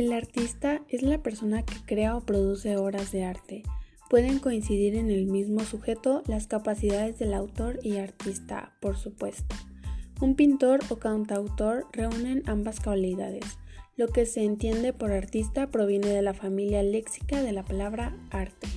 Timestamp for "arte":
3.24-3.64, 18.30-18.68